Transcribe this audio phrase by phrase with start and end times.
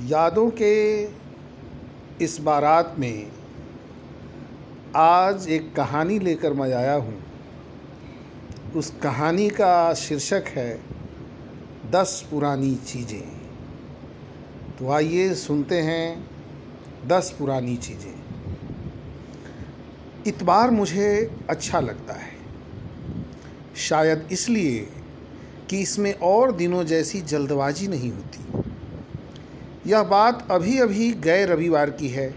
[0.00, 1.02] यादों के
[2.24, 3.30] इस बारात में
[4.96, 7.22] आज एक कहानी लेकर मैं आया हूँ।
[8.76, 10.80] उस कहानी का शीर्षक है,
[11.90, 13.22] दस पुरानी चीज़ें।
[14.78, 16.28] तो आइए सुनते हैं
[17.06, 18.14] दस पुरानी चीज़ें।
[20.26, 22.32] इतबार मुझे अच्छा लगता है।
[23.76, 24.88] शायद इसलिए
[25.70, 28.53] कि इसमें और दिनों जैसी जल्दबाजी नहीं होती।
[29.86, 32.34] यह बात अभी अभी गए रविवार की है।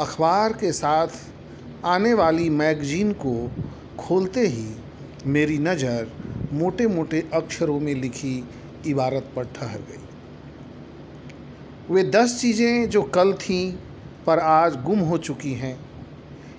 [0.00, 1.08] अखबार के साथ
[1.84, 3.50] आने वाली मैगजीन को
[3.98, 4.66] खोलते ही
[5.26, 6.10] मेरी नज़र
[6.52, 8.44] मोटे मोटे अक्षरों में लिखी
[8.86, 10.04] इबारत पर ठहर गई।
[11.94, 13.72] वे दस चीज़ें जो कल थीं,
[14.26, 15.76] पर आज गुम हो चुकी हैं।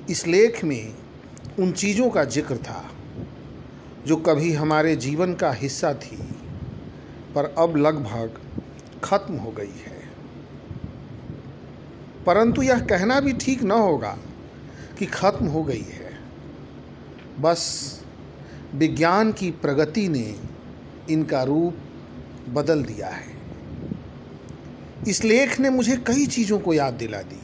[0.10, 0.94] इस लेख में
[1.60, 2.84] उन चीज़ों का ज़िक्र था,
[4.08, 6.18] जो कभी हमारे जीवन का हिस्सा थी,
[7.36, 8.40] पर अब लगभग
[9.04, 10.02] खत्म हो गई है।
[12.26, 14.18] परंतु यह कहना भी ठीक न होगा
[15.00, 16.12] कि खत्म हो गई है।
[17.40, 17.92] बस
[18.76, 20.36] विज्ञान की प्रगति ने
[21.10, 21.78] इनका रूप
[22.50, 23.42] बदल दिया है।
[25.08, 27.42] इस लेख ने मुझे कई चीज़ों को याद दिला दी।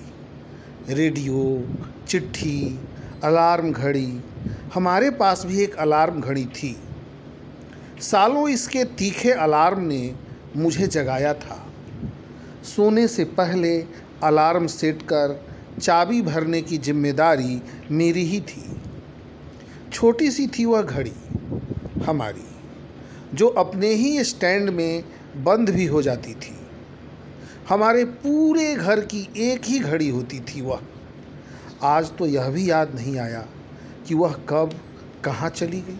[0.93, 1.67] रेडियो,
[2.07, 2.79] चिट्ठी,
[3.23, 4.21] अलार्म घड़ी,
[4.73, 6.79] हमारे पास भी एक अलार्म घड़ी थी।
[8.01, 10.15] सालों इसके तीखे अलार्म ने
[10.57, 11.63] मुझे जगाया था।
[12.65, 13.77] सोने से पहले
[14.23, 15.39] अलार्म सेट कर
[15.81, 18.63] चाबी भरने की ज़िम्मेदारी मेरी ही थी।
[19.93, 21.13] छोटी सी थी वह घड़ी
[22.05, 22.45] हमारी,
[23.33, 25.03] जो अपने ही स्टैंड में
[25.43, 26.55] बंद भी हो जाती थी।
[27.69, 30.81] हमारे पूरे घर की एक ही घड़ी होती थी वह।
[31.83, 33.45] आज तो यह भी याद नहीं आया
[34.07, 34.73] कि वह कब,
[35.23, 35.99] कहाँ चली गई।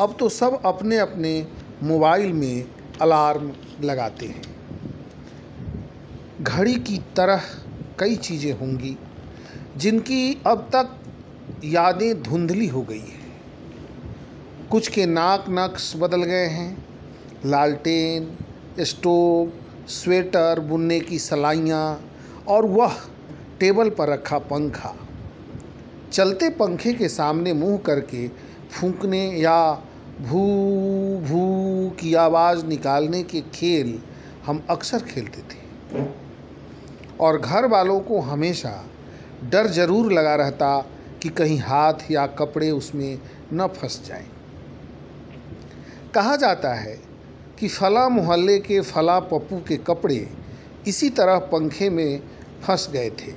[0.00, 1.46] अब तो सब अपने अपने
[1.82, 2.64] मोबाइल में
[3.00, 3.52] अलार्म
[3.84, 4.42] लगाते हैं।
[6.42, 7.42] घड़ी की तरह
[7.98, 8.96] कई चीज़ें होंगी,
[9.76, 10.96] जिनकी अब तक
[11.64, 13.18] यादें धुंधली हो गई हैं।
[14.70, 16.84] कुछ के नाक नक्श बदल गए हैं,
[17.46, 18.36] लालटेन,
[18.80, 19.52] स्टोव,
[19.88, 22.10] स्वेटर, बुनने की सलाइयाँ,
[22.48, 22.96] और वह
[23.60, 24.94] टेबल पर रखा पंखा।
[26.12, 28.28] चलते पंखे के सामने मुँह करके
[28.70, 29.60] फूंकने या
[30.20, 30.40] भू
[31.28, 31.42] भू
[31.90, 33.98] की आवाज़ निकालने के खेल
[34.46, 35.68] हम अक्सर खेलते थे।
[37.20, 38.72] और घर वालों को हमेशा
[39.44, 40.78] डर ज़रूर लगा रहता
[41.22, 43.18] कि कहीं हाथ या कपड़े उसमें
[43.52, 44.26] न फंस जाएँ।
[46.14, 46.98] कहा जाता है
[47.58, 50.28] कि फला मोहल्ले के फला पप्पू के कपड़े
[50.88, 52.20] इसी तरह पंखे में
[52.62, 53.32] फंस गए थे।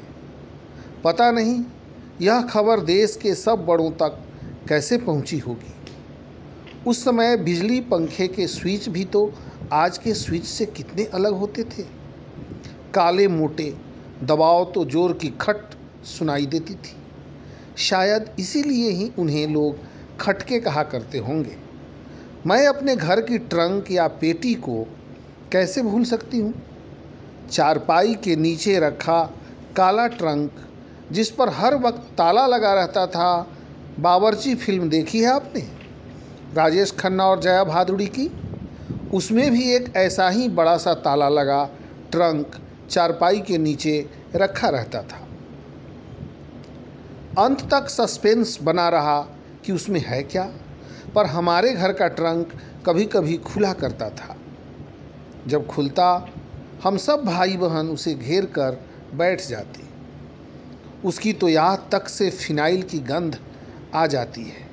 [1.03, 1.63] पता नहीं
[2.21, 4.17] यह खबर देश के सब बड़ों तक
[4.69, 5.73] कैसे पहुँची होगी।
[6.87, 9.33] उस समय बिजली पंखे के स्विच भी तो
[9.73, 11.83] आज के स्विच से कितने अलग होते थे।
[12.93, 13.77] काले मोटे,
[14.23, 15.57] दबाव तो ज़ोर की खट
[16.05, 16.95] सुनाई देती थी।
[17.77, 19.77] शायद इसीलिए ही उन्हें लोग
[20.19, 21.55] खटके कहा करते होंगे।
[22.47, 24.87] मैं अपने घर की ट्रंक या पेटी को
[25.51, 26.53] कैसे भूल सकती हूँ?
[27.51, 29.21] चारपाई के नीचे रखा
[29.75, 30.51] काला ट्रंक,
[31.11, 33.47] जिस पर हर वक्त ताला लगा रहता था,
[33.99, 35.82] बावर्ची फ़िल्म देखी है आपने?
[36.53, 38.31] राजेश खन्ना और जया भादुड़ी की।
[39.13, 41.69] उसमें भी एक ऐसा ही बड़ा सा ताला लगा,
[42.11, 45.27] ट्रंक चारपाई के नीचे रखा रहता था।
[47.45, 49.21] अंत तक सस्पेंस बना रहा
[49.65, 50.51] कि उसमें है क्या,
[51.15, 52.53] पर हमारे घर का ट्रंक
[52.85, 54.35] कभी कभी खुला करता था।
[55.47, 56.29] जब खुलता,
[56.83, 59.83] हम सब भाई बहन उसे घेर कर बैठ जाते।
[61.05, 63.37] उसकी तो यहाँ तक से फिनाइल की गंध
[63.95, 64.72] आ जाती है।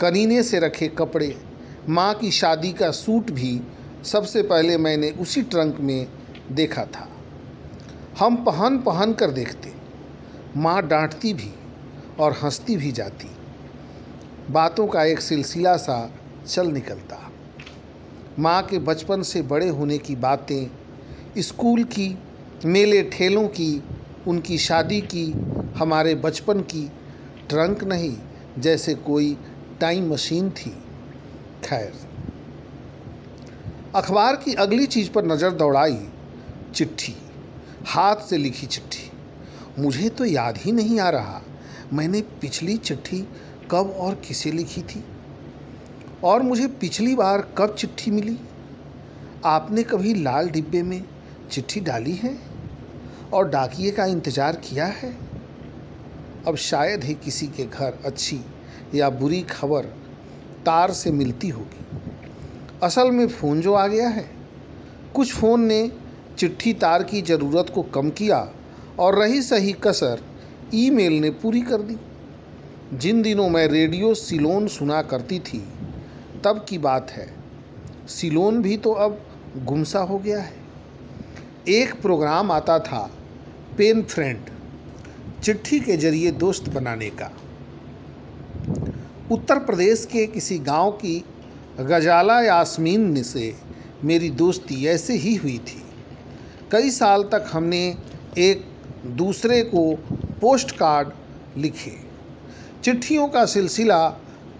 [0.00, 1.36] कनीने से रखे कपड़े।
[1.88, 3.60] माँ की शादी का सूट भी
[4.04, 6.06] सबसे पहले मैंने उसी ट्रंक में
[6.52, 7.08] देखा था।
[8.18, 9.72] हम पहन पहन कर देखते।
[10.56, 11.54] माँ डांटती भी
[12.20, 13.30] और हंसती भी जाती।
[14.50, 16.12] बातों का एक सिलसिला सा
[16.46, 17.32] चल निकलता।
[18.38, 20.70] माँ के बचपन से बड़े होने की बातें,
[21.38, 22.18] स्कूल की,
[22.64, 23.82] मेले ठेलों की,
[24.26, 25.32] उनकी शादी की,
[25.78, 26.92] हमारे बचपन की
[27.48, 28.16] ट्रंक नहीं,
[28.58, 29.38] जैसे कोई
[29.80, 30.70] टाइम मशीन थी।
[31.64, 31.92] खैर,
[33.94, 35.98] अखबार की अगली चीज़ पर नज़र दौड़ाई
[36.74, 37.14] चिट्ठी।
[37.86, 39.10] हाथ से लिखी चिट्ठी।
[39.78, 41.40] मुझे तो याद ही नहीं आ रहा,
[41.92, 43.20] मैंने पिछली चिट्ठी
[43.70, 45.04] कब और किसे लिखी थी?
[46.24, 48.38] और मुझे पिछली बार कब चिट्ठी मिली?
[49.44, 51.02] आपने कभी लाल डिब्बे में
[51.50, 52.36] चिट्ठी डाली है?
[53.32, 55.16] और डाकिए का इंतज़ार किया है?
[56.46, 58.40] अब शायद ही किसी के घर, अच्छी
[58.94, 59.84] या बुरी खबर
[60.66, 61.84] तार से मिलती होगी।
[62.82, 64.30] असल में फ़ोन जो आ गया है,
[65.14, 65.92] कुछ फ़ोन ने
[66.38, 68.52] चिट्ठी तार की ज़रूरत को कम किया
[68.98, 70.20] और रही सही कसर
[70.74, 71.96] ईमेल ने पूरी कर दी।
[72.98, 75.68] जिन दिनों मैं रेडियो सिलोन सुना करती थी,
[76.44, 77.32] तब की बात है,
[78.08, 79.20] सिलोन भी तो अब
[79.56, 80.52] गुमसा हो गया है।
[81.68, 83.10] एक प्रोग्राम आता था,
[83.78, 84.38] पेन फ्रेंड,
[85.42, 87.32] चिट्ठी के ज़रिए दोस्त बनाने का।
[89.32, 91.14] उत्तर प्रदेश के किसी गाँव की
[91.80, 93.54] गजाला यास्मीन से
[94.04, 95.82] मेरी दोस्ती ऐसे ही हुई थी।
[96.72, 97.80] कई साल तक हमने
[98.38, 98.64] एक
[99.16, 99.82] दूसरे को
[100.40, 101.10] पोस्ट कार्ड
[101.58, 101.92] लिखे।
[102.84, 103.98] चिट्ठियों का सिलसिला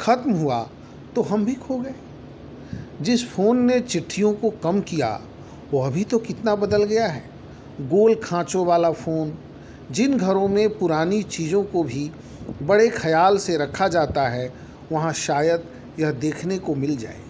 [0.00, 0.60] ख़त्म हुआ
[1.16, 1.94] तो हम भी खो गए।
[3.02, 5.20] जिस फ़ोन ने चिट्ठियों को कम किया
[5.72, 7.24] वह अभी तो कितना बदल गया है।
[7.80, 9.32] गोल खांचों वाला फ़ोन,
[9.90, 12.10] जिन घरों में पुरानी चीज़ों को भी
[12.62, 14.52] बड़े ख्याल से रखा जाता है,
[14.92, 15.68] वहाँ शायद
[16.00, 17.20] यह देखने को मिल जाए।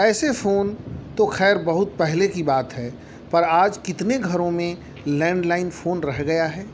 [0.00, 0.76] ऐसे फ़ोन
[1.18, 2.90] तो खैर बहुत पहले की बात है,
[3.32, 4.76] पर आज कितने घरों में
[5.08, 6.66] लैंडलाइन फ़ोन रह गया है?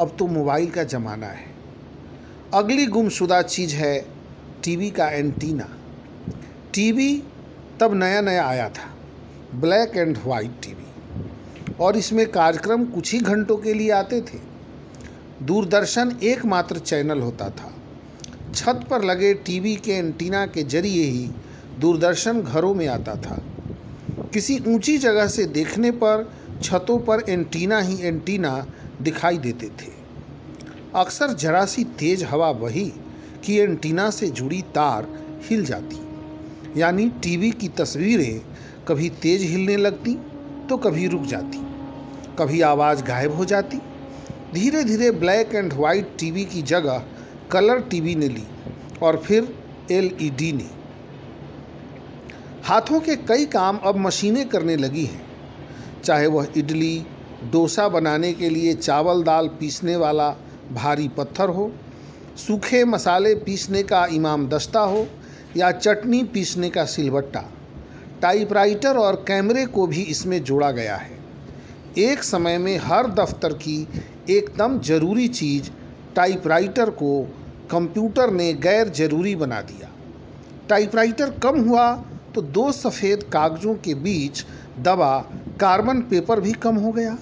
[0.00, 1.46] अब तो मोबाइल का ज़माना है।
[2.54, 3.98] अगली गुमशुदा चीज़ है
[4.64, 5.68] टीवी का एंटीना।
[6.74, 7.22] टीवी
[7.80, 8.88] तब नया नया आया था,
[9.54, 14.38] ब्लैक एंड वाइट टीवी, और इसमें कार्यक्रम कुछ ही घंटों के लिए आते थे।
[15.46, 17.72] दूरदर्शन एकमात्र चैनल होता था।
[18.54, 21.28] छत पर लगे टीवी के एंटीना के ज़रिए ही
[21.80, 23.36] दूरदर्शन घरों में आता था।
[24.34, 26.26] किसी ऊँची जगह से देखने पर
[26.62, 28.66] छतों पर एंटीना ही एंटीना
[29.02, 29.92] दिखाई देते थे।
[30.94, 32.92] अक्सर जरा सी तेज हवा बही
[33.44, 35.08] कि एंटीना से जुड़ी तार
[35.50, 38.40] हिल जाती। यानी टीवी की तस्वीरें
[38.88, 40.14] कभी तेज हिलने लगती
[40.68, 41.58] तो कभी रुक जाती।
[42.38, 43.80] कभी आवाज़ गायब हो जाती
[44.54, 47.02] धीरे धीरे ब्लैक एंड वाइट टीवी की जगह
[47.50, 48.44] कलर टीवी ने ली
[49.02, 49.48] और फिर
[49.90, 50.68] एलईडी ने।
[52.64, 55.22] हाथों के कई काम अब मशीनें करने लगी हैं।
[56.04, 57.06] चाहे वह इडली,
[57.52, 60.30] डोसा बनाने के लिए चावल दाल पीसने वाला
[60.72, 61.70] भारी पत्थर हो,
[62.36, 65.06] सूखे मसाले पीसने का इमाम दस्ता हो
[65.56, 67.44] या चटनी पीसने का सिलबट्टा,
[68.22, 71.13] टाइपराइटर और कैमरे को भी इसमें जोड़ा गया है।
[71.98, 73.76] एक समय में हर दफ्तर की
[74.30, 75.70] एकदम ज़रूरी चीज़
[76.16, 77.20] टाइपराइटर को
[77.70, 79.90] कंप्यूटर ने गैर ज़रूरी बना दिया।
[80.68, 81.92] टाइपराइटर कम हुआ
[82.34, 84.44] तो दो सफ़ेद कागज़ों के बीच
[84.80, 85.18] दबा
[85.60, 87.16] कार्बन पेपर भी कम हो गया।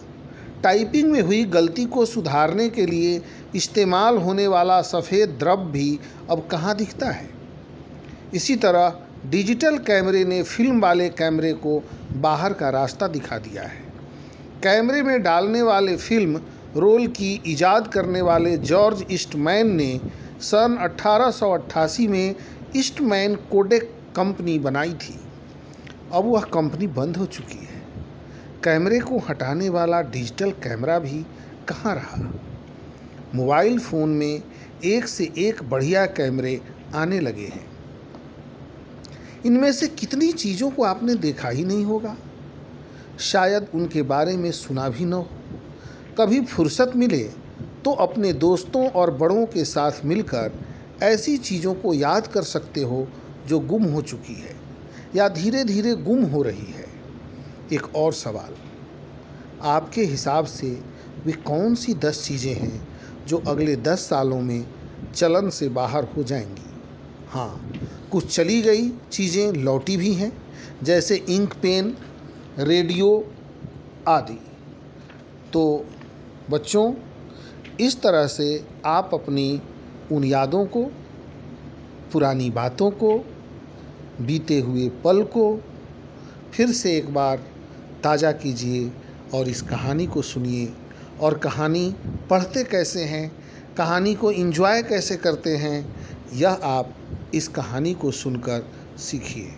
[0.62, 3.20] टाइपिंग में हुई गलती को सुधारने के लिए
[3.56, 5.98] इस्तेमाल होने वाला सफ़ेद द्रव भी
[6.30, 7.28] अब कहाँ दिखता है?
[8.34, 8.98] इसी तरह
[9.30, 11.82] डिजिटल कैमरे ने फ़िल्म वाले कैमरे को
[12.16, 13.81] बाहर का रास्ता दिखा दिया है।
[14.64, 16.40] कैमरे में डालने वाले फ़िल्म
[16.76, 20.00] रोल की ईजाद करने वाले जॉर्ज ईस्टमैन ने
[20.40, 22.34] सन 1888 में
[22.76, 23.82] ईस्टमैन कोडेक
[24.16, 25.20] कंपनी बनाई थी।
[26.12, 27.82] अब वह कंपनी बंद हो चुकी है।
[28.64, 31.26] कैमरे को हटाने वाला डिजिटल कैमरा भी
[31.68, 32.32] कहाँ रहा?
[33.34, 34.42] मोबाइल फ़ोन में
[34.84, 36.60] एक से एक बढ़िया कैमरे
[36.94, 37.66] आने लगे हैं।
[39.46, 42.16] इनमें से कितनी चीज़ों को आपने देखा ही नहीं होगा?
[43.22, 45.44] शायद उनके बारे में सुना भी न हो।
[46.16, 47.22] कभी फुर्सत मिले
[47.84, 50.58] तो अपने दोस्तों और बड़ों के साथ मिलकर
[51.02, 53.06] ऐसी चीज़ों को याद कर सकते हो
[53.44, 54.54] जो गुम हो चुकी है
[55.14, 56.86] या धीरे धीरे गुम हो रही है।
[57.70, 58.56] एक और सवाल।
[59.68, 60.70] आपके हिसाब से
[61.24, 62.82] वे कौन सी दस चीज़ें हैं
[63.26, 64.66] जो अगले दस सालों में
[65.14, 66.70] चलन से बाहर हो जाएँगी?
[67.28, 67.60] हाँ
[68.12, 70.32] कुछ चली गई चीज़ें लौटी भी हैं,
[70.82, 71.96] जैसे इंक पेन
[72.58, 73.32] रेडियो
[74.08, 74.40] आदि।
[75.52, 75.86] तो
[76.50, 76.94] बच्चों,
[77.80, 79.62] इस तरह से आप अपनी
[80.12, 80.84] उन यादों को,
[82.12, 83.18] पुरानी बातों को,
[84.20, 85.60] बीते हुए पल को
[86.54, 87.36] फिर से एक बार
[88.02, 88.92] ताज़ा कीजिए
[89.34, 90.72] और इस कहानी को सुनिए।
[91.20, 91.94] और कहानी
[92.30, 93.32] पढ़ते कैसे हैं,
[93.76, 95.96] कहानी को एंजॉय कैसे करते हैं,
[96.34, 96.94] यह आप
[97.34, 98.68] इस कहानी को सुनकर
[98.98, 99.52] सीखिए।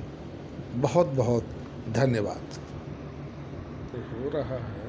[0.74, 1.46] बहुत बहुत
[1.92, 2.63] धन्यवाद।
[4.34, 4.83] तो हो रहा है